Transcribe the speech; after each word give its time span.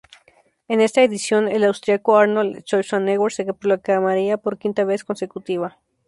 En 0.67 0.81
esta 0.81 1.03
edición, 1.03 1.47
el 1.47 1.63
austriaco 1.63 2.17
Arnold 2.17 2.61
Schwarzenegger 2.63 3.31
se 3.31 3.53
proclamaría 3.53 4.37
por 4.37 4.57
quinta 4.57 4.83
vez 4.83 5.03
consecutiva. 5.03 5.77